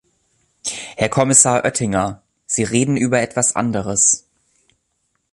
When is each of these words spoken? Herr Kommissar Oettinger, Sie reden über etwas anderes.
Herr 0.97 1.09
Kommissar 1.09 1.63
Oettinger, 1.63 2.23
Sie 2.47 2.63
reden 2.63 2.97
über 2.97 3.21
etwas 3.21 3.55
anderes. 3.55 4.25